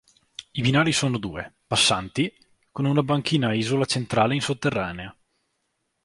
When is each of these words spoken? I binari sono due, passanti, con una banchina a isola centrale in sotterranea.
I 0.53 0.61
binari 0.61 0.93
sono 0.93 1.19
due, 1.19 1.57
passanti, 1.67 2.35
con 2.71 2.85
una 2.85 3.03
banchina 3.03 3.49
a 3.49 3.53
isola 3.53 3.85
centrale 3.85 4.33
in 4.33 4.41
sotterranea. 4.41 5.15